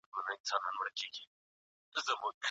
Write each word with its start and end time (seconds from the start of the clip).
هنر 0.13 0.27
انسان 0.37 0.61
احساساتي 0.63 1.23
کوي. 2.21 2.31